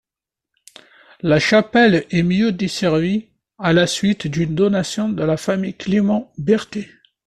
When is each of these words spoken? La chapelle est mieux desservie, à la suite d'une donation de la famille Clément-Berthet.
La 1.21 1.39
chapelle 1.39 2.07
est 2.09 2.23
mieux 2.23 2.51
desservie, 2.51 3.27
à 3.59 3.71
la 3.71 3.85
suite 3.85 4.25
d'une 4.25 4.55
donation 4.55 5.09
de 5.09 5.23
la 5.23 5.37
famille 5.37 5.75
Clément-Berthet. 5.75 6.89